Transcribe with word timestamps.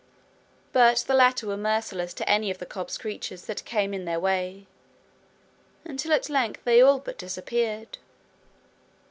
But 0.73 1.03
the 1.05 1.13
latter 1.13 1.45
were 1.45 1.55
merciless 1.55 2.11
to 2.15 2.27
any 2.27 2.49
of 2.49 2.57
the 2.57 2.65
cobs' 2.65 2.97
creatures 2.97 3.45
that 3.45 3.63
came 3.65 3.93
in 3.93 4.05
their 4.05 4.19
way, 4.19 4.65
until 5.85 6.11
at 6.11 6.27
length 6.27 6.63
they 6.63 6.81
all 6.81 6.97
but 6.97 7.19
disappeared. 7.19 7.99